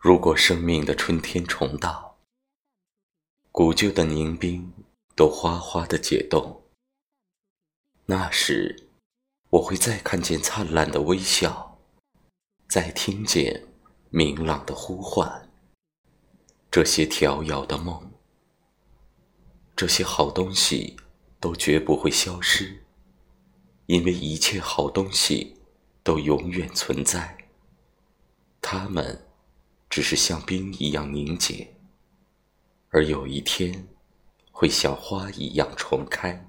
[0.00, 2.18] 如果生命的春天重到，
[3.50, 4.72] 古旧的凝冰
[5.16, 6.62] 都哗哗的解冻，
[8.06, 8.90] 那时
[9.50, 11.80] 我会再看见灿烂的微笑，
[12.68, 13.66] 再听见
[14.10, 15.50] 明朗的呼唤。
[16.70, 18.12] 这些调摇的梦，
[19.74, 20.96] 这些好东西
[21.40, 22.84] 都绝不会消失，
[23.86, 25.56] 因为一切好东西
[26.04, 27.36] 都永远存在，
[28.62, 29.27] 它们。
[29.88, 31.74] 只是像冰一样凝结，
[32.90, 33.88] 而有一天，
[34.52, 36.48] 会像花一样重开。